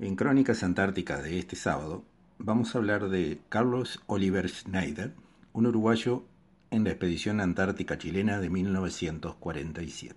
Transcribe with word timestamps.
En 0.00 0.14
Crónicas 0.14 0.62
Antárticas 0.62 1.24
de 1.24 1.40
este 1.40 1.56
sábado 1.56 2.04
vamos 2.38 2.72
a 2.72 2.78
hablar 2.78 3.08
de 3.08 3.40
Carlos 3.48 4.00
Oliver 4.06 4.48
Schneider, 4.48 5.12
un 5.52 5.66
uruguayo 5.66 6.22
en 6.70 6.84
la 6.84 6.90
expedición 6.90 7.40
antártica 7.40 7.98
chilena 7.98 8.38
de 8.38 8.48
1947. 8.48 10.16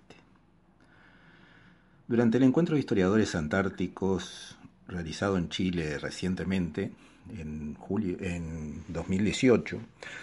Durante 2.06 2.38
el 2.38 2.44
encuentro 2.44 2.76
de 2.76 2.80
historiadores 2.80 3.34
antárticos 3.34 4.56
realizado 4.86 5.36
en 5.36 5.48
Chile 5.48 5.98
recientemente, 5.98 6.92
en, 7.36 7.74
julio, 7.74 8.18
en 8.20 8.84
2018, 8.86 9.80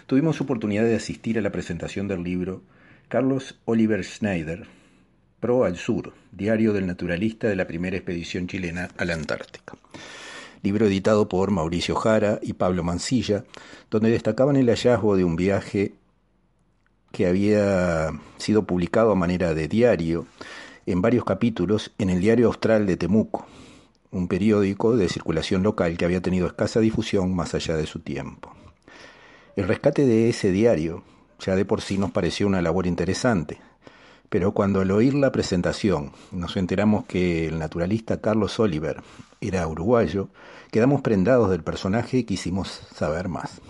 tuvimos 0.07 0.39
oportunidad 0.39 0.85
de 0.85 0.95
asistir 0.95 1.37
a 1.37 1.41
la 1.41 1.51
presentación 1.51 2.07
del 2.07 2.23
libro 2.23 2.61
Carlos 3.09 3.59
Oliver 3.65 4.05
Schneider, 4.05 4.78
Pro 5.39 5.63
al 5.63 5.77
Sur, 5.77 6.13
diario 6.31 6.73
del 6.73 6.85
naturalista 6.85 7.47
de 7.47 7.55
la 7.55 7.65
primera 7.65 7.95
expedición 7.95 8.47
chilena 8.47 8.89
a 8.97 9.05
la 9.05 9.13
Antártica. 9.13 9.77
Libro 10.61 10.87
editado 10.87 11.29
por 11.29 11.51
Mauricio 11.51 11.95
Jara 11.95 12.39
y 12.41 12.53
Pablo 12.53 12.83
Mancilla, 12.83 13.45
donde 13.89 14.11
destacaban 14.11 14.57
el 14.57 14.67
hallazgo 14.67 15.15
de 15.15 15.23
un 15.23 15.37
viaje 15.37 15.93
que 17.11 17.27
había 17.27 18.11
sido 18.37 18.63
publicado 18.63 19.11
a 19.11 19.15
manera 19.15 19.53
de 19.53 19.67
diario 19.67 20.27
en 20.85 21.01
varios 21.01 21.23
capítulos 21.23 21.93
en 21.97 22.09
el 22.09 22.19
Diario 22.19 22.47
Austral 22.47 22.85
de 22.85 22.97
Temuco, 22.97 23.47
un 24.11 24.27
periódico 24.27 24.97
de 24.97 25.07
circulación 25.07 25.63
local 25.63 25.97
que 25.97 26.05
había 26.05 26.21
tenido 26.21 26.47
escasa 26.47 26.79
difusión 26.79 27.33
más 27.33 27.55
allá 27.55 27.77
de 27.77 27.85
su 27.85 27.99
tiempo. 27.99 28.53
El 29.55 29.67
rescate 29.67 30.05
de 30.05 30.29
ese 30.29 30.51
diario 30.51 31.03
ya 31.39 31.55
de 31.55 31.63
por 31.63 31.81
sí 31.81 31.97
nos 31.97 32.11
pareció 32.11 32.47
una 32.47 32.61
labor 32.61 32.85
interesante, 32.85 33.59
pero 34.29 34.53
cuando 34.53 34.81
al 34.81 34.91
oír 34.91 35.15
la 35.15 35.31
presentación 35.31 36.11
nos 36.31 36.55
enteramos 36.55 37.05
que 37.05 37.47
el 37.47 37.59
naturalista 37.59 38.21
Carlos 38.21 38.59
Oliver 38.59 39.01
era 39.41 39.67
uruguayo, 39.67 40.29
quedamos 40.71 41.01
prendados 41.01 41.49
del 41.49 41.63
personaje 41.63 42.17
y 42.17 42.23
quisimos 42.23 42.81
saber 42.93 43.27
más. 43.27 43.61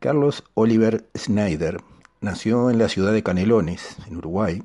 Carlos 0.00 0.42
Oliver 0.54 1.06
Schneider 1.16 1.78
nació 2.20 2.70
en 2.70 2.78
la 2.78 2.88
ciudad 2.88 3.12
de 3.12 3.22
Canelones, 3.22 3.96
en 4.08 4.16
Uruguay, 4.16 4.62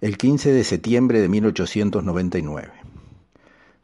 el 0.00 0.16
15 0.16 0.52
de 0.52 0.64
septiembre 0.64 1.20
de 1.20 1.28
1899. 1.28 2.72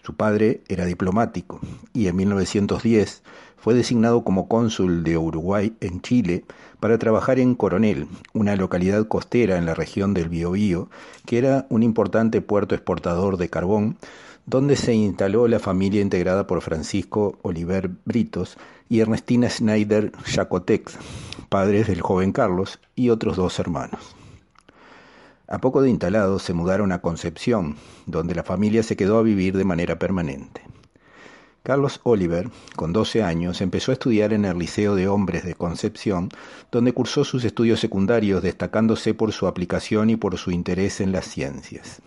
Su 0.03 0.15
padre 0.15 0.63
era 0.69 0.87
diplomático 0.87 1.61
y 1.93 2.07
en 2.07 2.17
1910 2.17 3.23
fue 3.67 3.75
designado 3.75 4.23
como 4.23 4.47
cónsul 4.47 5.03
de 5.03 5.19
Uruguay 5.19 5.75
en 5.81 6.01
Chile 6.01 6.45
para 6.79 6.99
trabajar 6.99 7.41
en 7.41 7.57
Coronel, 7.57 8.07
una 8.33 8.55
localidad 8.55 9.09
costera 9.09 9.57
en 9.57 9.67
la 9.67 9.75
región 9.75 10.15
del 10.15 10.29
Biobío, 10.29 10.89
que 11.25 11.39
era 11.39 11.67
un 11.69 11.83
importante 11.83 12.41
puerto 12.41 12.77
exportador 12.77 13.39
de 13.39 13.49
carbón, 13.49 13.97
donde 14.45 14.77
se 14.77 14.95
instaló 14.95 15.49
la 15.49 15.59
familia 15.59 16.01
integrada 16.01 16.47
por 16.47 16.61
Francisco 16.61 17.41
Oliver 17.43 17.91
Britos 18.05 18.57
y 18.89 19.01
Ernestina 19.01 19.51
Schneider 19.51 20.13
Jacotex, 20.23 20.97
padres 21.49 21.89
del 21.89 22.03
joven 22.03 22.31
Carlos 22.31 22.79
y 22.95 23.11
otros 23.11 23.37
dos 23.37 23.59
hermanos. 23.59 24.15
A 25.49 25.59
poco 25.59 25.83
de 25.83 25.91
instalados 25.91 26.45
se 26.45 26.53
mudaron 26.53 26.93
a 26.93 27.01
Concepción, 27.01 27.75
donde 28.07 28.37
la 28.37 28.45
familia 28.45 28.85
se 28.85 28.95
quedó 28.95 29.19
a 29.19 29.23
vivir 29.23 29.57
de 29.57 29.65
manera 29.65 29.99
permanente. 29.99 30.63
Carlos 31.67 31.99
Oliver, 32.05 32.49
con 32.77 32.93
12 32.93 33.25
años, 33.25 33.61
empezó 33.61 33.91
a 33.91 33.95
estudiar 33.95 34.33
en 34.33 34.45
el 34.45 34.57
Liceo 34.57 34.95
de 34.95 35.09
Hombres 35.09 35.45
de 35.45 35.55
Concepción, 35.55 36.29
donde 36.71 36.93
cursó 36.93 37.25
sus 37.25 37.45
estudios 37.45 37.81
secundarios, 37.81 38.41
destacándose 38.41 39.15
por 39.15 39.33
su 39.33 39.49
aplicación 39.49 40.09
y 40.11 40.15
por 40.15 40.39
su 40.39 40.53
interés 40.53 41.01
en 41.01 41.11
las 41.11 41.25
ciencias. 41.25 42.03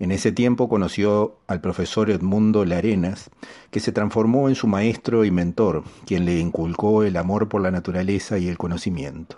En 0.00 0.10
ese 0.10 0.32
tiempo 0.32 0.68
conoció 0.68 1.36
al 1.46 1.60
profesor 1.60 2.10
Edmundo 2.10 2.64
Larenas, 2.64 3.30
que 3.70 3.78
se 3.78 3.92
transformó 3.92 4.48
en 4.48 4.56
su 4.56 4.66
maestro 4.66 5.24
y 5.24 5.30
mentor, 5.30 5.84
quien 6.04 6.24
le 6.24 6.40
inculcó 6.40 7.04
el 7.04 7.18
amor 7.18 7.48
por 7.48 7.60
la 7.60 7.70
naturaleza 7.70 8.38
y 8.38 8.48
el 8.48 8.58
conocimiento. 8.58 9.36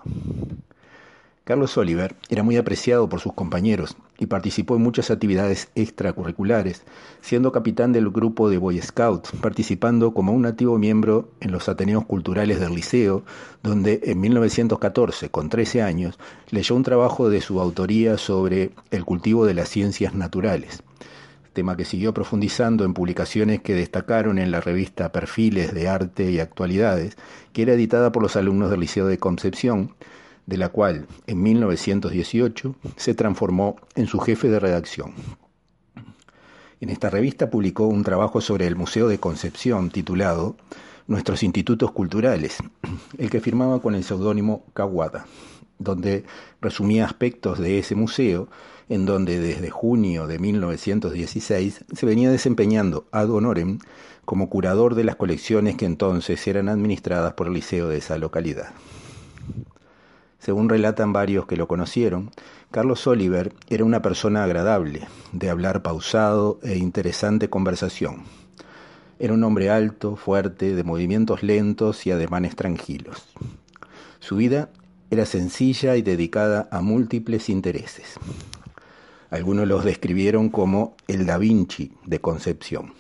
Carlos 1.45 1.77
Oliver 1.77 2.17
era 2.31 2.43
muy 2.43 2.57
apreciado 2.57 3.07
por 3.07 3.21
sus 3.21 3.35
compañeros 3.35 3.99
y 4.19 4.27
participó 4.27 4.77
en 4.77 4.83
muchas 4.83 5.11
actividades 5.11 5.69
extracurriculares, 5.75 6.83
siendo 7.21 7.53
capitán 7.53 7.93
del 7.93 8.11
grupo 8.11 8.49
de 8.49 8.59
Boy 8.59 8.81
Scouts, 8.81 9.33
participando 9.41 10.15
como 10.15 10.33
un 10.33 10.43
nativo 10.43 10.79
miembro 10.79 11.29
en 11.41 11.53
los 11.53 11.69
Ateneos 11.69 12.05
Culturales 12.05 12.61
del 12.61 12.75
Liceo, 12.75 13.25
donde 13.63 14.01
en 14.05 14.21
1914, 14.21 15.31
con 15.31 15.49
13 15.49 15.83
años, 15.83 16.19
leyó 16.51 16.77
un 16.77 16.85
trabajo 16.85 17.29
de 17.29 17.41
su 17.41 17.61
autoría 17.61 18.19
sobre 18.19 18.71
el 18.91 19.05
cultivo 19.05 19.47
de 19.47 19.55
las 19.55 19.69
ciencias 19.69 20.15
naturales 20.15 20.83
tema 21.55 21.77
que 21.77 21.87
siguió 21.87 22.13
profundizando 22.13 22.85
en 22.85 22.93
publicaciones 22.93 23.63
que 23.63 23.75
destacaron 23.75 24.39
en 24.39 24.51
la 24.51 24.61
revista 24.61 25.11
Perfiles 25.13 25.73
de 25.73 25.89
Arte 25.89 26.31
y 26.31 26.41
Actualidades, 26.41 27.17
que 27.55 27.63
era 27.63 27.73
editada 27.73 28.13
por 28.13 28.23
los 28.23 28.37
alumnos 28.37 28.71
del 28.71 28.81
Liceo 28.81 29.07
de 29.07 29.19
Concepción, 29.19 29.95
de 30.47 30.57
la 30.59 30.69
cual 30.69 31.07
en 31.27 31.43
1918 31.43 32.75
se 32.97 33.15
transformó 33.15 33.77
en 33.95 34.07
su 34.07 34.19
jefe 34.19 34.49
de 34.49 34.61
redacción. 34.61 35.13
En 36.81 36.91
esta 36.91 37.09
revista 37.09 37.51
publicó 37.51 37.87
un 37.87 38.05
trabajo 38.05 38.41
sobre 38.41 38.67
el 38.67 38.77
Museo 38.77 39.09
de 39.09 39.19
Concepción 39.19 39.91
titulado 39.91 40.57
Nuestros 41.07 41.43
Institutos 41.43 41.93
Culturales, 41.93 42.59
el 43.17 43.31
que 43.31 43.41
firmaba 43.41 43.81
con 43.81 43.95
el 43.95 44.05
seudónimo 44.05 44.65
Kawada, 44.75 45.27
donde 45.79 46.25
resumía 46.61 47.07
aspectos 47.07 47.59
de 47.59 47.79
ese 47.79 47.95
museo 47.95 48.49
en 48.89 49.07
donde 49.07 49.41
desde 49.41 49.71
junio 49.71 50.27
de 50.27 50.39
1916 50.39 51.85
se 51.91 52.07
venía 52.07 52.31
desempeñando 52.31 53.07
ad 53.13 53.31
honorem 53.31 53.79
como 54.25 54.51
curador 54.51 54.95
de 54.95 55.05
las 55.05 55.17
colecciones 55.17 55.77
que 55.77 55.87
entonces 55.87 56.47
eran 56.47 56.69
administradas 56.69 57.35
por 57.35 57.47
el 57.47 57.55
liceo 57.55 57.89
de 57.89 57.99
esa 57.99 58.19
localidad. 58.19 58.75
Según 60.45 60.69
relatan 60.69 61.15
varios 61.15 61.47
que 61.47 61.57
lo 61.57 61.67
conocieron, 61.67 62.31
Carlos 62.71 63.07
Oliver 63.07 63.55
era 63.71 63.83
una 63.83 64.03
persona 64.03 64.45
agradable, 64.45 65.09
de 65.33 65.49
hablar 65.49 65.81
pausado 65.81 66.61
e 66.63 66.77
interesante 66.77 67.49
conversación. 67.49 68.25
Era 69.19 69.33
un 69.33 69.43
hombre 69.43 69.71
alto, 69.71 70.17
fuerte, 70.17 70.75
de 70.75 70.85
movimientos 70.85 71.43
lentos 71.43 72.07
y 72.07 72.11
ademanes 72.11 72.57
tranquilos. 72.57 73.27
Su 74.19 74.37
vida 74.37 74.69
era 75.11 75.25
sencilla 75.25 75.97
y 75.97 76.03
dedicada 76.03 76.69
a 76.71 76.83
múltiples 76.83 77.49
intereses. 77.49 78.17
Algunos 79.31 79.67
los 79.67 79.83
describieron 79.83 80.51
como 80.51 80.95
el 81.09 81.25
Da 81.25 81.39
Vinci 81.39 81.93
de 82.05 82.21
Concepción. 82.21 82.93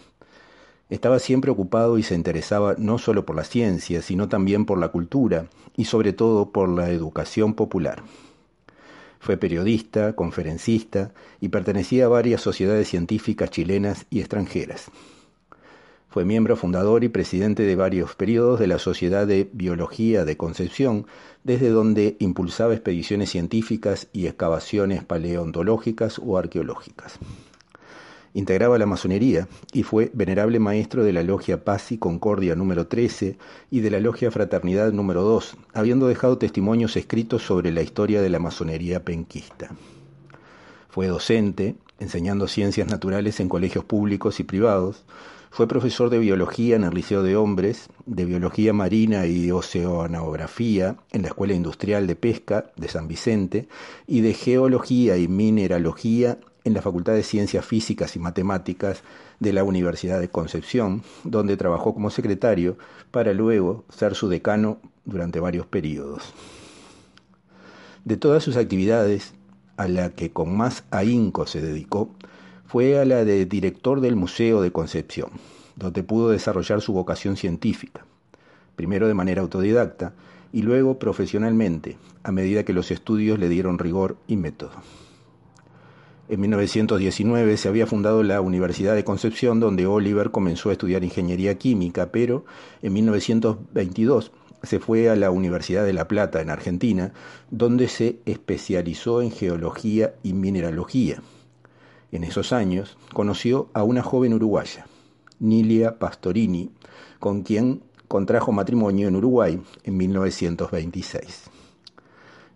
Estaba 0.91 1.19
siempre 1.19 1.51
ocupado 1.51 1.99
y 1.99 2.03
se 2.03 2.15
interesaba 2.15 2.75
no 2.77 2.99
solo 2.99 3.25
por 3.25 3.37
la 3.37 3.45
ciencia, 3.45 4.03
sino 4.03 4.29
también 4.29 4.67
por 4.67 4.79
la 4.79 4.89
cultura 4.89 5.47
y 5.77 5.87
sobre 5.87 6.13
todo 6.13 6.51
por 6.51 6.69
la 6.69 6.91
educación 6.91 7.55
popular. 7.55 8.03
Fue 9.19 9.39
periodista, 9.39 10.15
conferencista 10.15 11.15
y 11.41 11.49
pertenecía 11.49 12.05
a 12.05 12.09
varias 12.09 12.43
sociedades 12.43 12.89
científicas 12.89 13.51
chilenas 13.51 14.05
y 14.11 14.21
extranjeras. 14.21 14.91
Fue 16.11 16.27
miembro 16.27 16.55
fundador 16.57 17.03
y 17.03 17.09
presidente 17.09 17.63
de 17.63 17.75
varios 17.75 18.15
periodos 18.15 18.61
de 18.61 18.67
la 18.67 18.79
Sociedad 18.79 19.27
de 19.27 19.49
Biología 19.53 20.25
de 20.25 20.37
Concepción, 20.37 21.07
desde 21.43 21.71
donde 21.71 22.17
impulsaba 22.21 22.75
expediciones 22.75 23.31
científicas 23.31 24.09
y 24.13 24.27
excavaciones 24.27 25.03
paleontológicas 25.03 26.21
o 26.23 26.39
arqueológicas. 26.39 27.19
Integraba 28.37 28.79
la 28.79 28.87
masonería 28.87 29.47
y 29.73 29.85
fue 29.85 30.11
venerable 30.13 30.59
maestro 30.59 31.05
de 31.05 31.13
la 31.13 31.23
Logia 31.23 31.63
Paz 31.63 31.93
y 31.93 31.99
Concordia 31.99 32.57
número 32.57 32.89
13 32.89 33.39
y 33.71 33.81
de 33.81 33.91
la 33.91 34.01
Logia 34.01 34.33
Fraternidad 34.33 34.93
número 34.93 35.23
2, 35.23 35.57
habiendo 35.73 36.09
dejado 36.09 36.37
testimonios 36.37 36.97
escritos 36.97 37.43
sobre 37.43 37.71
la 37.71 37.83
historia 37.83 38.21
de 38.21 38.31
la 38.31 38.41
masonería 38.41 39.05
penquista. 39.05 39.71
Fue 40.89 41.07
docente, 41.07 41.77
enseñando 42.01 42.49
ciencias 42.49 42.89
naturales 42.89 43.39
en 43.39 43.49
colegios 43.49 43.85
públicos 43.85 44.41
y 44.41 44.45
privados, 44.45 45.05
fue 45.55 45.69
profesor 45.69 46.11
de 46.11 46.19
biología 46.19 46.75
en 46.75 46.83
el 46.83 46.93
Liceo 46.93 47.23
de 47.23 47.37
Hombres, 47.37 47.89
de 48.07 48.25
biología 48.25 48.73
marina 48.73 49.25
y 49.27 49.53
oceanografía 49.53 50.97
en 51.13 51.23
la 51.23 51.29
Escuela 51.29 51.55
Industrial 51.55 52.09
de 52.09 52.17
Pesca 52.17 52.73
de 52.75 52.89
San 52.89 53.07
Vicente 53.07 53.69
y 54.09 54.23
de 54.23 54.35
geología 54.35 55.17
y 55.17 55.29
mineralogía 55.29 56.39
en 56.65 56.75
la 56.75 56.83
Facultad 56.83 57.13
de 57.13 57.23
Ciencias 57.23 57.65
Físicas 57.65 58.17
y 58.17 58.19
Matemáticas 58.19 59.03
de 59.39 59.53
la 59.53 59.65
Universidad 59.65 60.19
de 60.19 60.29
Concepción, 60.29 61.03
donde 61.23 61.57
trabajó 61.57 61.95
como 61.95 62.11
secretario 62.11 62.79
para 63.11 63.33
luego 63.35 63.85
ser 63.91 64.15
su 64.15 64.29
decano 64.29 64.79
durante 65.05 65.41
varios 65.41 65.67
periodos. 65.67 66.33
De 68.05 68.17
todas 68.17 68.43
sus 68.43 68.57
actividades, 68.57 69.35
a 69.77 69.89
la 69.89 70.11
que 70.11 70.31
con 70.31 70.57
más 70.57 70.85
ahínco 70.91 71.47
se 71.47 71.61
dedicó 71.61 72.11
fue 72.67 72.99
a 72.99 73.05
la 73.05 73.25
de 73.25 73.45
director 73.47 74.01
del 74.01 74.17
Museo 74.17 74.63
de 74.63 74.73
Concepción, 74.73 75.31
donde 75.77 76.03
pudo 76.03 76.31
desarrollar 76.31 76.81
su 76.81 76.93
vocación 76.93 77.37
científica, 77.37 78.05
primero 78.77 79.09
de 79.09 79.15
manera 79.15 79.43
autodidacta 79.43 80.15
y 80.53 80.63
luego 80.63 80.99
profesionalmente, 80.99 81.97
a 82.23 82.33
medida 82.33 82.65
que 82.65 82.73
los 82.73 82.91
estudios 82.91 83.39
le 83.39 83.49
dieron 83.49 83.79
rigor 83.79 84.17
y 84.27 84.37
método. 84.37 84.73
En 86.27 86.41
1919 86.41 87.59
se 87.59 87.69
había 87.69 87.87
fundado 87.87 88.23
la 88.23 88.41
Universidad 88.41 88.95
de 88.95 89.05
Concepción, 89.05 89.61
donde 89.61 89.87
Oliver 89.87 90.31
comenzó 90.31 90.71
a 90.71 90.73
estudiar 90.73 91.05
ingeniería 91.05 91.59
química, 91.59 92.13
pero 92.13 92.47
en 92.81 92.95
1922 92.95 94.33
se 94.63 94.81
fue 94.81 95.11
a 95.11 95.17
la 95.17 95.31
Universidad 95.31 95.85
de 95.85 95.93
La 95.93 96.09
Plata, 96.09 96.41
en 96.41 96.49
Argentina, 96.49 97.13
donde 97.51 97.89
se 97.89 98.21
especializó 98.25 99.21
en 99.21 99.33
geología 99.33 100.15
y 100.23 100.33
mineralogía. 100.33 101.23
En 102.11 102.25
esos 102.25 102.55
años 102.55 102.97
conoció 103.13 103.69
a 103.75 103.83
una 103.83 104.03
joven 104.03 104.33
uruguaya, 104.33 104.87
Nilia 105.41 105.99
Pastorini, 105.99 106.71
con 107.19 107.43
quien 107.43 107.83
contrajo 108.09 108.51
matrimonio 108.51 109.09
en 109.09 109.17
Uruguay 109.17 109.61
en 109.83 109.97
1926. 109.99 111.51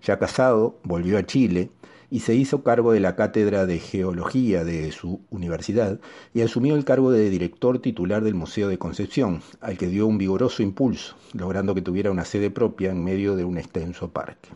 Ya 0.05 0.19
casado, 0.19 0.79
volvió 0.85 1.19
a 1.19 1.27
Chile 1.27 1.71
y 2.11 2.21
se 2.21 2.35
hizo 2.35 2.63
cargo 2.63 2.93
de 2.93 3.01
la 3.01 3.17
cátedra 3.17 3.67
de 3.67 3.79
geología 3.79 4.65
de 4.65 4.91
su 4.93 5.21
universidad 5.31 6.01
y 6.33 6.41
asumió 6.41 6.75
el 6.75 6.85
cargo 6.85 7.11
de 7.11 7.29
director 7.29 7.81
titular 7.81 8.25
del 8.25 8.35
Museo 8.35 8.69
de 8.69 8.79
Concepción, 8.79 9.43
al 9.61 9.77
que 9.77 9.89
dio 9.89 10.07
un 10.07 10.19
vigoroso 10.19 10.63
impulso, 10.63 11.17
logrando 11.35 11.75
que 11.75 11.83
tuviera 11.83 12.11
una 12.11 12.25
sede 12.25 12.51
propia 12.51 12.91
en 12.91 13.05
medio 13.05 13.37
de 13.37 13.45
un 13.45 13.59
extenso 13.59 14.11
parque. 14.11 14.49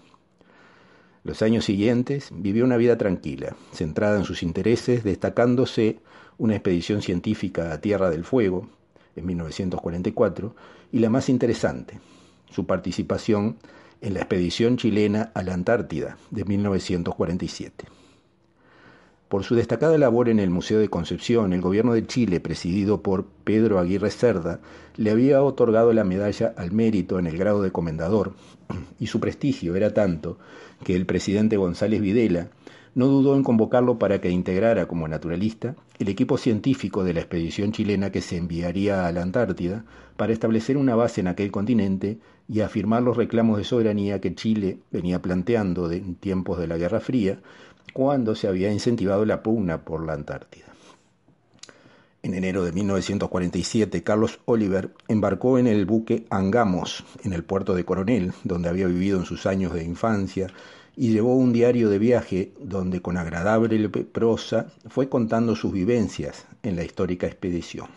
Los 1.25 1.43
años 1.43 1.65
siguientes 1.65 2.31
vivió 2.33 2.65
una 2.65 2.77
vida 2.77 2.99
tranquila, 2.99 3.55
centrada 3.73 4.19
en 4.19 4.25
sus 4.25 4.43
intereses, 4.43 5.05
destacándose 5.05 6.01
una 6.39 6.55
expedición 6.55 7.03
científica 7.03 7.73
a 7.73 7.81
Tierra 7.81 8.11
del 8.11 8.25
Fuego, 8.25 8.69
en 9.15 9.27
1944, 9.27 10.57
y 10.91 10.99
la 10.99 11.11
más 11.11 11.29
interesante, 11.29 12.01
su 12.51 12.67
participación 12.67 13.57
en 14.03 14.15
la 14.15 14.21
expedición 14.21 14.77
chilena 14.77 15.31
a 15.35 15.43
la 15.43 15.55
Antártida 15.55 16.19
de 16.31 16.45
1947. 16.45 17.87
Por 19.29 19.45
su 19.45 19.55
destacada 19.55 19.97
labor 19.97 20.29
en 20.29 20.41
el 20.41 20.51
Museo 20.51 20.79
de 20.79 20.91
Concepción, 20.91 21.55
el 21.55 21.63
gobierno 21.63 21.95
de 21.95 22.07
Chile, 22.07 22.39
presidido 22.41 23.03
por 23.03 23.25
Pedro 23.45 23.79
Aguirre 23.79 24.11
Cerda, 24.11 24.61
le 24.97 25.11
había 25.11 25.43
otorgado 25.43 25.95
la 25.95 26.05
medalla 26.05 26.53
al 26.59 26.73
mérito 26.73 27.19
en 27.19 27.27
el 27.27 27.39
grado 27.39 27.63
de 27.63 27.71
comendador, 27.71 28.35
y 29.01 29.07
su 29.07 29.21
prestigio 29.21 29.75
era 29.75 29.95
tanto 29.95 30.39
que 30.85 30.95
el 30.95 31.07
presidente 31.07 31.57
González 31.57 32.03
Videla 32.03 32.49
no 32.95 33.07
dudó 33.07 33.37
en 33.37 33.43
convocarlo 33.43 33.99
para 33.99 34.21
que 34.21 34.31
integrara 34.31 34.87
como 34.87 35.09
naturalista 35.09 35.75
el 35.99 36.09
equipo 36.09 36.37
científico 36.37 37.05
de 37.05 37.15
la 37.15 37.21
expedición 37.21 37.73
chilena 37.73 38.11
que 38.11 38.21
se 38.21 38.37
enviaría 38.37 39.07
a 39.07 39.13
la 39.13 39.23
Antártida 39.23 39.85
para 40.17 40.33
establecer 40.33 40.77
una 40.77 40.95
base 40.95 41.21
en 41.21 41.29
aquel 41.29 41.51
continente 41.51 42.19
y 42.49 42.61
afirmar 42.61 43.03
los 43.03 43.17
reclamos 43.17 43.59
de 43.59 43.65
soberanía 43.65 44.21
que 44.21 44.35
Chile 44.35 44.79
venía 44.91 45.23
planteando 45.23 45.91
en 45.91 46.17
tiempos 46.17 46.59
de 46.59 46.67
la 46.67 46.77
Guerra 46.77 47.01
Fría, 47.01 47.41
cuando 47.93 48.35
se 48.35 48.49
había 48.49 48.73
incentivado 48.73 49.25
la 49.25 49.43
pugna 49.43 49.85
por 49.85 50.05
la 50.05 50.15
Antártida. 50.15 50.67
En 52.23 52.35
enero 52.35 52.63
de 52.65 52.71
1947, 52.71 54.05
Carlos 54.05 54.39
Oliver 54.45 54.91
embarcó 55.09 55.59
en 55.59 55.67
el 55.67 55.87
buque 55.87 56.25
Angamos, 56.31 57.05
en 57.25 57.33
el 57.33 57.43
puerto 57.43 57.75
de 57.75 57.85
Coronel, 57.85 58.33
donde 58.45 58.69
había 58.69 58.87
vivido 58.87 59.19
en 59.19 59.25
sus 59.25 59.45
años 59.45 59.73
de 59.73 59.83
infancia, 59.83 60.47
y 60.97 61.13
llevó 61.13 61.37
un 61.37 61.53
diario 61.53 61.89
de 61.89 61.99
viaje 61.99 62.53
donde 62.61 63.01
con 63.01 63.17
agradable 63.17 63.89
prosa 63.89 64.73
fue 64.89 65.09
contando 65.09 65.57
sus 65.57 65.73
vivencias 65.73 66.47
en 66.63 66.77
la 66.77 66.85
histórica 66.85 67.27
expedición. 67.27 67.89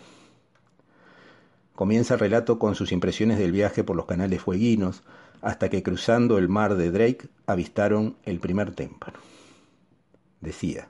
Comienza 1.75 2.13
el 2.13 2.21
relato 2.21 2.57
con 2.57 2.73
sus 2.75 2.93
impresiones 2.93 3.37
del 3.37 3.51
viaje 3.51 3.83
por 3.83 3.97
los 3.97 4.05
canales 4.05 4.41
fueguinos, 4.41 5.03
hasta 5.41 5.69
que 5.69 5.83
cruzando 5.83 6.37
el 6.37 6.47
mar 6.47 6.75
de 6.75 6.89
Drake 6.89 7.27
avistaron 7.45 8.15
el 8.23 8.39
primer 8.39 8.73
témpano. 8.73 9.19
Decía, 10.39 10.87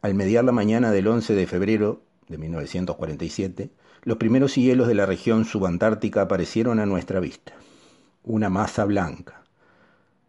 al 0.00 0.14
mediar 0.14 0.44
la 0.44 0.52
mañana 0.52 0.92
del 0.92 1.08
11 1.08 1.34
de 1.34 1.46
febrero 1.46 2.02
de 2.28 2.38
1947, 2.38 3.70
los 4.02 4.16
primeros 4.16 4.54
hielos 4.54 4.88
de 4.88 4.94
la 4.94 5.04
región 5.04 5.44
subantártica 5.44 6.22
aparecieron 6.22 6.80
a 6.80 6.86
nuestra 6.86 7.20
vista. 7.20 7.52
Una 8.24 8.48
masa 8.48 8.86
blanca, 8.86 9.42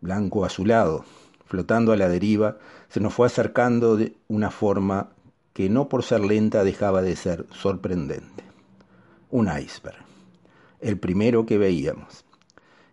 blanco 0.01 0.43
azulado, 0.43 1.05
flotando 1.45 1.91
a 1.91 1.97
la 1.97 2.09
deriva, 2.09 2.57
se 2.89 2.99
nos 2.99 3.13
fue 3.13 3.27
acercando 3.27 3.95
de 3.95 4.15
una 4.27 4.51
forma 4.51 5.11
que 5.53 5.69
no 5.69 5.89
por 5.89 6.03
ser 6.03 6.21
lenta 6.21 6.63
dejaba 6.63 7.01
de 7.01 7.15
ser 7.15 7.45
sorprendente. 7.51 8.43
Un 9.29 9.47
iceberg, 9.47 9.97
el 10.79 10.97
primero 10.97 11.45
que 11.45 11.57
veíamos. 11.57 12.25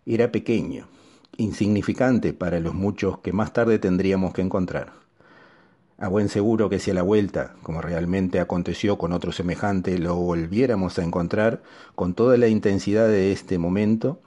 Era 0.05 0.31
pequeño, 0.31 0.87
insignificante 1.37 2.33
para 2.33 2.59
los 2.59 2.73
muchos 2.73 3.19
que 3.19 3.33
más 3.33 3.53
tarde 3.53 3.79
tendríamos 3.79 4.33
que 4.33 4.41
encontrar. 4.41 4.93
A 5.97 6.07
buen 6.07 6.29
seguro 6.29 6.69
que 6.69 6.79
si 6.79 6.91
a 6.91 6.93
la 6.93 7.01
vuelta, 7.01 7.55
como 7.61 7.81
realmente 7.81 8.39
aconteció 8.39 8.97
con 8.97 9.11
otro 9.11 9.33
semejante, 9.33 9.97
lo 9.97 10.15
volviéramos 10.15 10.97
a 10.97 11.03
encontrar 11.03 11.61
con 11.95 12.13
toda 12.13 12.37
la 12.37 12.47
intensidad 12.47 13.07
de 13.07 13.33
este 13.33 13.57
momento, 13.57 14.21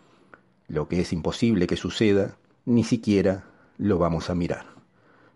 lo 0.69 0.89
que 0.89 1.01
es 1.01 1.13
imposible 1.15 1.67
que 1.67 1.77
suceda, 1.77 2.37
ni 2.65 2.85
siquiera 2.85 3.45
lo 3.79 3.99
vamos 3.99 4.31
a 4.31 4.35
mirar. 4.35 4.67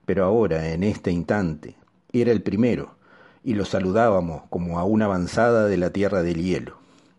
Pero 0.04 0.24
ahora, 0.24 0.72
en 0.72 0.84
este 0.84 1.10
instante, 1.10 1.76
era 2.12 2.30
el 2.30 2.42
primero, 2.42 2.94
y 3.42 3.54
lo 3.54 3.64
saludábamos 3.64 4.42
como 4.50 4.78
a 4.78 4.84
una 4.84 5.06
avanzada 5.06 5.66
de 5.66 5.76
la 5.76 5.90
Tierra 5.90 6.22
del 6.22 6.42
Hielo, 6.42 6.78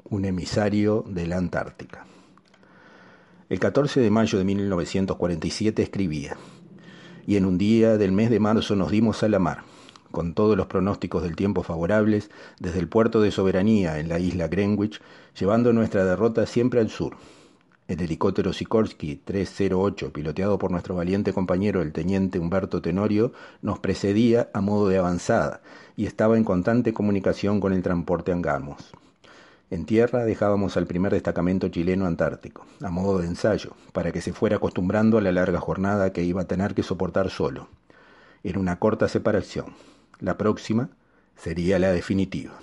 un 0.10 0.26
emisario 0.26 1.04
de 1.08 1.28
la 1.28 1.38
Antártica. 1.38 2.06
El 3.50 3.60
14 3.60 4.00
de 4.00 4.10
mayo 4.10 4.38
de 4.38 4.46
1947 4.46 5.84
escribía, 5.84 6.38
y 7.26 7.36
en 7.36 7.46
un 7.46 7.58
día 7.58 7.98
del 7.98 8.14
mes 8.14 8.30
de 8.30 8.40
marzo 8.40 8.76
nos 8.76 8.92
dimos 8.92 9.24
a 9.24 9.30
la 9.30 9.40
mar, 9.40 9.64
con 10.12 10.34
todos 10.34 10.56
los 10.56 10.68
pronósticos 10.68 11.24
del 11.24 11.36
tiempo 11.36 11.64
favorables, 11.64 12.30
desde 12.60 12.80
el 12.80 12.88
puerto 12.88 13.22
de 13.22 13.32
Soberanía 13.32 14.00
en 14.00 14.08
la 14.08 14.20
isla 14.20 14.48
Greenwich, 14.48 15.02
llevando 15.38 15.74
nuestra 15.74 16.06
derrota 16.06 16.46
siempre 16.46 16.80
al 16.80 16.90
sur, 16.90 17.18
el 17.88 18.02
helicóptero 18.02 18.52
Sikorsky 18.52 19.16
308, 19.16 20.12
piloteado 20.12 20.60
por 20.60 20.72
nuestro 20.72 20.96
valiente 20.96 21.32
compañero 21.32 21.82
el 21.82 21.94
teniente 21.94 22.38
Humberto 22.38 22.82
Tenorio, 22.82 23.32
nos 23.62 23.80
precedía 23.80 24.50
a 24.54 24.60
modo 24.60 24.90
de 24.90 24.98
avanzada 24.98 25.62
y 25.96 26.06
estaba 26.06 26.38
en 26.38 26.44
constante 26.44 26.94
comunicación 26.94 27.62
con 27.62 27.72
el 27.72 27.84
transporte 27.84 28.34
Angamos. 28.34 28.92
En 29.70 29.86
tierra 29.86 30.26
dejábamos 30.26 30.78
al 30.78 30.86
primer 30.86 31.14
destacamento 31.14 31.70
chileno 31.70 32.06
antártico, 32.06 32.66
a 32.82 32.90
modo 32.90 33.20
de 33.20 33.28
ensayo, 33.28 33.72
para 33.94 34.12
que 34.12 34.22
se 34.22 34.34
fuera 34.34 34.58
acostumbrando 34.58 35.18
a 35.18 35.22
la 35.22 35.32
larga 35.32 35.60
jornada 35.60 36.12
que 36.12 36.24
iba 36.24 36.42
a 36.42 36.48
tener 36.48 36.74
que 36.74 36.84
soportar 36.84 37.30
solo. 37.30 37.68
Era 38.44 38.60
una 38.60 38.80
corta 38.80 39.08
separación. 39.08 39.74
La 40.20 40.38
próxima 40.38 40.90
sería 41.36 41.80
la 41.80 41.92
definitiva. 41.92 42.54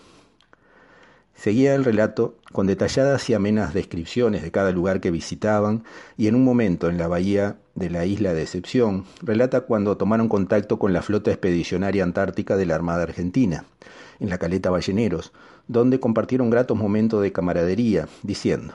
Seguía 1.35 1.75
el 1.75 1.85
relato 1.85 2.37
con 2.53 2.67
detalladas 2.67 3.29
y 3.29 3.35
amenas 3.35 3.75
descripciones 3.75 4.43
de 4.43 4.51
cada 4.51 4.71
lugar 4.71 5.01
que 5.01 5.11
visitaban 5.11 5.85
y 6.17 6.29
en 6.29 6.37
un 6.37 6.45
momento 6.45 6.89
en 6.89 6.97
la 6.97 7.09
bahía 7.09 7.57
de 7.75 7.91
la 7.91 8.07
isla 8.07 8.33
de 8.33 8.43
Excepción 8.43 9.05
relata 9.21 9.63
cuando 9.63 9.97
tomaron 9.97 10.29
contacto 10.29 10.79
con 10.79 10.93
la 10.93 11.03
flota 11.03 11.31
expedicionaria 11.31 12.05
antártica 12.05 12.57
de 12.57 12.67
la 12.67 12.77
Armada 12.77 13.03
Argentina, 13.03 13.65
en 14.21 14.31
la 14.31 14.39
caleta 14.39 14.71
Balleneros, 14.71 15.33
donde 15.67 16.01
compartieron 16.01 16.51
gratos 16.51 16.79
momentos 16.79 17.21
de 17.21 17.33
camaradería, 17.33 18.09
diciendo, 18.23 18.75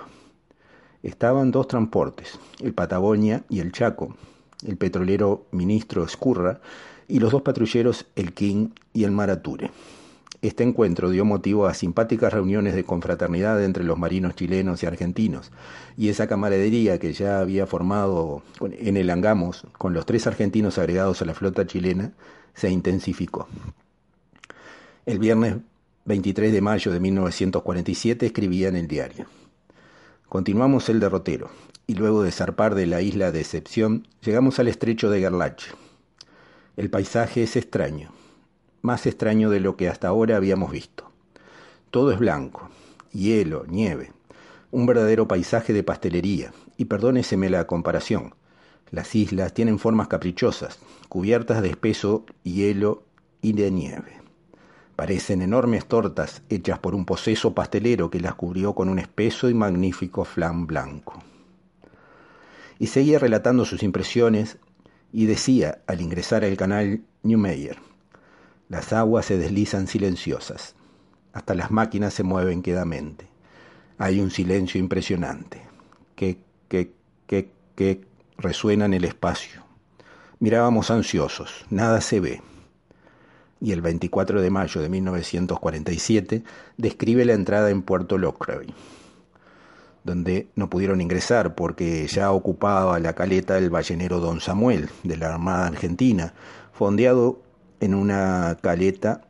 estaban 1.02 1.52
dos 1.52 1.68
transportes, 1.68 2.40
el 2.60 2.74
Patagonia 2.74 3.44
y 3.50 3.62
el 3.62 3.72
Chaco, 3.72 4.16
el 4.66 4.76
petrolero 4.76 5.46
ministro 5.52 6.04
Escurra 6.04 6.60
y 7.08 7.20
los 7.20 7.32
dos 7.32 7.42
patrulleros 7.42 8.06
el 8.16 8.34
King 8.34 8.70
y 8.94 9.06
el 9.06 9.12
Marature. 9.12 9.72
Este 10.42 10.64
encuentro 10.64 11.10
dio 11.10 11.26
motivo 11.26 11.68
a 11.68 11.74
simpáticas 11.74 12.32
reuniones 12.32 12.74
de 12.74 12.86
confraternidad 12.86 13.62
entre 13.62 13.84
los 13.84 13.98
marinos 13.98 14.36
chilenos 14.36 14.82
y 14.82 14.86
argentinos, 14.86 15.52
y 15.98 16.08
esa 16.08 16.28
camaradería 16.28 16.98
que 16.98 17.12
ya 17.12 17.40
había 17.40 17.68
formado 17.68 18.42
en 18.62 18.96
el 18.96 19.10
Angamos 19.10 19.68
con 19.78 19.94
los 19.94 20.06
tres 20.06 20.28
argentinos 20.28 20.78
agregados 20.78 21.22
a 21.22 21.26
la 21.26 21.34
flota 21.34 21.68
chilena 21.68 22.14
se 22.54 22.70
intensificó. 22.70 23.50
El 25.06 25.20
viernes 25.20 25.58
23 26.06 26.54
de 26.54 26.62
mayo 26.62 26.92
de 26.94 27.00
1947 27.02 28.26
escribía 28.26 28.70
en 28.70 28.78
el 28.78 28.88
diario. 28.88 29.26
Continuamos 30.30 30.88
el 30.88 31.02
derrotero, 31.02 31.50
y 31.86 31.96
luego 31.96 32.24
de 32.24 32.32
zarpar 32.32 32.76
de 32.76 32.86
la 32.86 33.02
isla 33.02 33.32
de 33.32 33.42
Excepción, 33.42 34.08
llegamos 34.22 34.60
al 34.60 34.70
estrecho 34.70 35.10
de 35.10 35.20
Gerlache. 35.20 35.72
El 36.78 36.90
paisaje 36.90 37.44
es 37.44 37.56
extraño, 37.56 38.12
más 38.82 39.06
extraño 39.06 39.50
de 39.50 39.60
lo 39.60 39.76
que 39.76 39.90
hasta 39.90 40.08
ahora 40.08 40.38
habíamos 40.38 40.72
visto. 40.72 41.12
Todo 41.92 42.12
es 42.12 42.20
blanco, 42.20 42.70
hielo, 43.12 43.66
nieve, 43.68 44.12
un 44.72 44.86
verdadero 44.86 45.28
paisaje 45.28 45.74
de 45.74 45.84
pastelería, 45.84 46.54
y 46.78 46.86
perdóneseme 46.86 47.50
la 47.50 47.68
comparación. 47.68 48.36
Las 48.92 49.14
islas 49.14 49.54
tienen 49.54 49.80
formas 49.80 50.08
caprichosas, 50.08 50.80
cubiertas 51.10 51.62
de 51.62 51.70
espeso 51.70 52.26
hielo 52.44 53.04
y 53.42 53.54
de 53.54 53.70
nieve. 53.70 54.14
Parecen 54.96 55.42
enormes 55.42 55.86
tortas 55.86 56.42
hechas 56.50 56.80
por 56.80 56.96
un 56.96 57.06
poseso 57.06 57.54
pastelero 57.54 58.10
que 58.10 58.20
las 58.20 58.36
cubrió 58.36 58.74
con 58.74 58.90
un 58.90 59.00
espeso 59.00 59.50
y 59.50 59.54
magnífico 59.54 60.24
flan 60.24 60.68
blanco. 60.68 61.22
Y 62.80 62.88
seguía 62.88 63.20
relatando 63.20 63.66
sus 63.66 63.84
impresiones 63.84 64.58
y 65.12 65.26
decía 65.26 65.82
al 65.88 66.02
ingresar 66.02 66.46
al 66.46 66.56
canal 66.56 67.02
Newmeyer, 67.24 67.78
las 68.70 68.94
aguas 68.94 69.26
se 69.26 69.38
deslizan 69.38 69.88
silenciosas, 69.88 70.76
hasta 71.34 71.56
las 71.56 71.72
máquinas 71.72 72.14
se 72.14 72.24
mueven 72.24 72.62
quedamente. 72.62 73.28
Hay 73.98 74.22
un 74.22 74.30
silencio 74.32 74.80
impresionante, 74.80 75.64
que, 76.16 76.38
que, 76.68 76.94
que, 77.26 77.52
que 77.76 78.06
resuena 78.38 78.86
en 78.86 78.94
el 78.94 79.06
espacio. 79.06 79.64
Mirábamos 80.40 80.92
ansiosos, 80.92 81.66
nada 81.70 82.00
se 82.00 82.20
ve. 82.20 82.42
Y 83.60 83.74
el 83.74 83.82
24 83.82 84.42
de 84.42 84.50
mayo 84.50 84.82
de 84.82 84.88
1947 84.88 86.44
describe 86.78 87.26
la 87.26 87.34
entrada 87.34 87.72
en 87.72 87.82
Puerto 87.82 88.18
Lockerbie, 88.18 88.74
donde 90.04 90.48
no 90.56 90.70
pudieron 90.70 91.02
ingresar 91.02 91.56
porque 91.56 92.08
ya 92.08 92.32
ocupaba 92.32 93.00
la 93.00 93.14
caleta 93.14 93.58
el 93.58 93.70
ballenero 93.70 94.20
Don 94.20 94.40
Samuel 94.40 94.90
de 95.04 95.18
la 95.18 95.34
Armada 95.34 95.68
Argentina, 95.68 96.34
fondeado 96.72 97.42
en 97.80 97.94
una 97.94 98.58
caleta 98.62 99.22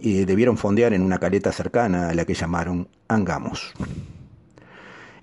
y 0.00 0.24
debieron 0.24 0.56
fondear 0.56 0.92
en 0.92 1.02
una 1.02 1.18
caleta 1.18 1.52
cercana 1.52 2.08
a 2.08 2.14
la 2.14 2.24
que 2.24 2.34
llamaron 2.34 2.88
Angamos. 3.08 3.72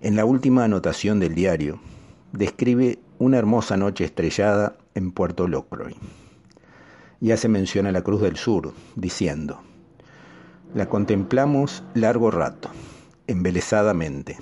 En 0.02 0.16
la 0.16 0.26
última 0.26 0.64
anotación 0.64 1.20
del 1.20 1.36
diario, 1.36 1.80
describe 2.32 3.00
una 3.18 3.38
hermosa 3.38 3.78
noche 3.78 4.06
estrellada 4.06 4.78
en 4.96 5.12
Puerto 5.12 5.48
Locroy. 5.48 5.96
Ya 7.20 7.36
se 7.36 7.50
menciona 7.50 7.92
la 7.92 8.02
Cruz 8.02 8.22
del 8.22 8.38
Sur, 8.38 8.74
diciendo, 8.96 9.62
la 10.74 10.88
contemplamos 10.88 11.84
largo 11.96 12.32
rato, 12.32 12.70
embelezadamente. 13.28 14.38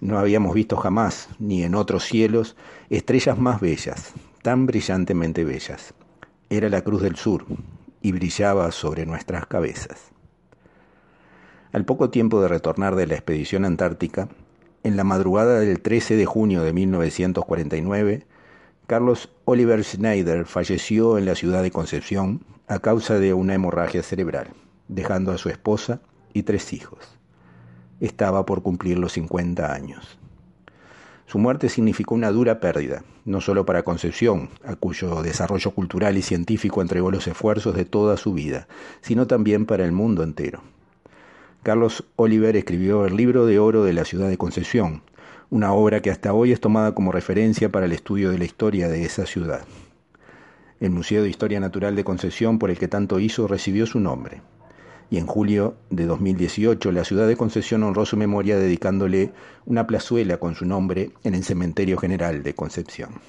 No 0.00 0.18
habíamos 0.18 0.54
visto 0.54 0.76
jamás, 0.76 1.28
ni 1.38 1.64
en 1.64 1.74
otros 1.74 2.04
cielos, 2.04 2.56
estrellas 2.90 3.38
más 3.38 3.60
bellas, 3.60 4.12
tan 4.42 4.66
brillantemente 4.66 5.44
bellas. 5.44 5.94
Era 6.56 6.68
la 6.68 6.82
Cruz 6.82 7.02
del 7.02 7.16
Sur, 7.16 7.46
y 8.00 8.12
brillaba 8.12 8.70
sobre 8.70 9.06
nuestras 9.06 9.44
cabezas. 9.46 10.12
Al 11.72 11.84
poco 11.84 12.10
tiempo 12.10 12.40
de 12.40 12.46
retornar 12.46 12.94
de 12.94 13.08
la 13.08 13.14
expedición 13.14 13.64
antártica, 13.64 14.28
en 14.84 14.96
la 14.96 15.02
madrugada 15.02 15.58
del 15.58 15.80
13 15.80 16.14
de 16.14 16.26
junio 16.26 16.62
de 16.62 16.72
1949, 16.72 18.24
Carlos 18.86 19.32
Oliver 19.46 19.82
Schneider 19.82 20.46
falleció 20.46 21.18
en 21.18 21.24
la 21.26 21.34
ciudad 21.34 21.60
de 21.60 21.72
Concepción 21.72 22.44
a 22.68 22.78
causa 22.78 23.18
de 23.18 23.34
una 23.34 23.54
hemorragia 23.54 24.04
cerebral, 24.04 24.52
dejando 24.86 25.32
a 25.32 25.38
su 25.38 25.48
esposa 25.48 26.02
y 26.34 26.44
tres 26.44 26.72
hijos. 26.72 27.18
Estaba 27.98 28.46
por 28.46 28.62
cumplir 28.62 28.96
los 28.96 29.14
50 29.14 29.72
años. 29.72 30.20
Su 31.26 31.38
muerte 31.38 31.68
significó 31.68 32.14
una 32.14 32.30
dura 32.30 32.60
pérdida, 32.60 33.02
no 33.24 33.40
solo 33.40 33.64
para 33.64 33.82
Concepción, 33.82 34.50
a 34.64 34.76
cuyo 34.76 35.22
desarrollo 35.22 35.70
cultural 35.70 36.16
y 36.18 36.22
científico 36.22 36.82
entregó 36.82 37.10
los 37.10 37.26
esfuerzos 37.26 37.74
de 37.74 37.84
toda 37.84 38.16
su 38.16 38.34
vida, 38.34 38.68
sino 39.00 39.26
también 39.26 39.64
para 39.66 39.84
el 39.84 39.92
mundo 39.92 40.22
entero. 40.22 40.62
Carlos 41.62 42.04
Oliver 42.16 42.56
escribió 42.56 43.06
el 43.06 43.16
Libro 43.16 43.46
de 43.46 43.58
Oro 43.58 43.84
de 43.84 43.94
la 43.94 44.04
ciudad 44.04 44.28
de 44.28 44.36
Concepción, 44.36 45.02
una 45.48 45.72
obra 45.72 46.02
que 46.02 46.10
hasta 46.10 46.34
hoy 46.34 46.52
es 46.52 46.60
tomada 46.60 46.94
como 46.94 47.10
referencia 47.10 47.70
para 47.70 47.86
el 47.86 47.92
estudio 47.92 48.30
de 48.30 48.38
la 48.38 48.44
historia 48.44 48.88
de 48.88 49.04
esa 49.04 49.24
ciudad. 49.24 49.64
El 50.80 50.90
Museo 50.90 51.22
de 51.22 51.30
Historia 51.30 51.60
Natural 51.60 51.96
de 51.96 52.04
Concepción, 52.04 52.58
por 52.58 52.70
el 52.70 52.78
que 52.78 52.88
tanto 52.88 53.18
hizo, 53.18 53.48
recibió 53.48 53.86
su 53.86 53.98
nombre 53.98 54.42
y 55.10 55.18
en 55.18 55.26
julio 55.26 55.74
de 55.90 56.06
2018 56.06 56.92
la 56.92 57.04
ciudad 57.04 57.26
de 57.26 57.36
Concepción 57.36 57.82
honró 57.82 58.06
su 58.06 58.16
memoria 58.16 58.58
dedicándole 58.58 59.32
una 59.66 59.86
plazuela 59.86 60.38
con 60.38 60.54
su 60.54 60.64
nombre 60.64 61.10
en 61.22 61.34
el 61.34 61.44
Cementerio 61.44 61.98
General 61.98 62.42
de 62.42 62.54
Concepción. 62.54 63.20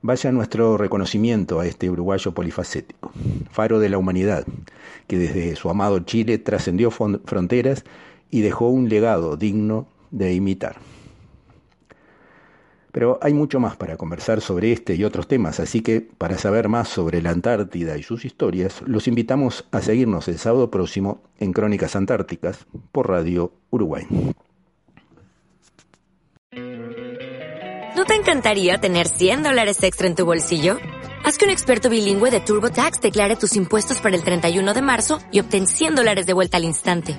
Vaya 0.00 0.30
nuestro 0.30 0.76
reconocimiento 0.76 1.58
a 1.58 1.66
este 1.66 1.90
uruguayo 1.90 2.32
polifacético, 2.32 3.10
faro 3.50 3.80
de 3.80 3.88
la 3.88 3.98
humanidad, 3.98 4.46
que 5.08 5.18
desde 5.18 5.56
su 5.56 5.70
amado 5.70 5.98
Chile 6.00 6.38
trascendió 6.38 6.90
fronteras 6.90 7.84
y 8.30 8.42
dejó 8.42 8.68
un 8.68 8.88
legado 8.88 9.36
digno 9.36 9.88
de 10.10 10.34
imitar. 10.34 10.76
Pero 12.92 13.18
hay 13.22 13.34
mucho 13.34 13.60
más 13.60 13.76
para 13.76 13.96
conversar 13.96 14.40
sobre 14.40 14.72
este 14.72 14.94
y 14.94 15.04
otros 15.04 15.28
temas, 15.28 15.60
así 15.60 15.82
que 15.82 16.00
para 16.00 16.38
saber 16.38 16.68
más 16.68 16.88
sobre 16.88 17.20
la 17.22 17.30
Antártida 17.30 17.96
y 17.96 18.02
sus 18.02 18.24
historias, 18.24 18.82
los 18.86 19.08
invitamos 19.08 19.66
a 19.70 19.80
seguirnos 19.80 20.28
el 20.28 20.38
sábado 20.38 20.70
próximo 20.70 21.22
en 21.38 21.52
Crónicas 21.52 21.96
Antárticas 21.96 22.66
por 22.92 23.08
Radio 23.08 23.52
Uruguay. 23.70 24.06
¿No 27.96 28.04
te 28.04 28.14
encantaría 28.14 28.78
tener 28.78 29.08
100 29.08 29.42
dólares 29.42 29.82
extra 29.82 30.06
en 30.06 30.14
tu 30.14 30.24
bolsillo? 30.24 30.78
Haz 31.24 31.36
que 31.36 31.44
un 31.44 31.50
experto 31.50 31.90
bilingüe 31.90 32.30
de 32.30 32.40
TurboTax 32.40 33.00
declare 33.00 33.36
tus 33.36 33.56
impuestos 33.56 34.00
para 34.00 34.16
el 34.16 34.22
31 34.22 34.72
de 34.72 34.82
marzo 34.82 35.18
y 35.32 35.40
obtén 35.40 35.66
100 35.66 35.96
dólares 35.96 36.24
de 36.24 36.32
vuelta 36.32 36.56
al 36.56 36.64
instante. 36.64 37.18